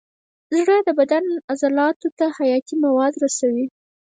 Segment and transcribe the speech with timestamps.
[0.57, 3.65] زړه د بدن عضلاتو ته حیاتي مواد رسوي.